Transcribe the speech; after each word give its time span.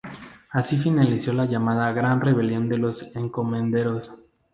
Así 0.49 0.77
finalizó 0.77 1.31
la 1.31 1.45
llamada 1.45 1.91
Gran 1.91 2.21
Rebelión 2.21 2.67
de 2.67 2.79
los 2.79 3.15
Encomenderos. 3.15 4.11